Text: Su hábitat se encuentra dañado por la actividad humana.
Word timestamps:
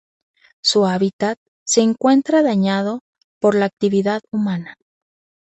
Su 0.63 0.87
hábitat 0.87 1.37
se 1.63 1.81
encuentra 1.81 2.41
dañado 2.41 3.01
por 3.39 3.53
la 3.53 3.65
actividad 3.65 4.21
humana. 4.31 4.73